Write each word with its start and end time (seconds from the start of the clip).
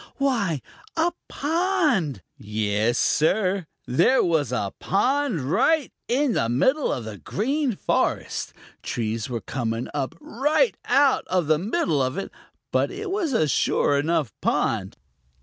Why, 0.17 0.63
a 0.97 1.11
pond! 1.29 2.23
Yes, 2.35 2.97
Sir, 2.97 3.67
there 3.85 4.23
was 4.23 4.51
a 4.51 4.73
pond 4.79 5.41
right 5.41 5.93
in 6.07 6.33
the 6.33 6.49
middle 6.49 6.91
of 6.91 7.05
the 7.05 7.19
Green 7.19 7.75
Forest! 7.75 8.51
Trees 8.81 9.29
were 9.29 9.41
coming 9.41 9.89
up 9.93 10.15
right 10.19 10.75
out 10.85 11.27
of 11.27 11.45
the 11.45 11.59
middle 11.59 12.01
of 12.01 12.17
it, 12.17 12.31
but 12.71 12.89
it 12.89 13.11
was 13.11 13.31
a 13.33 13.47
sure 13.47 13.99
enough 13.99 14.33
pond. 14.41 14.97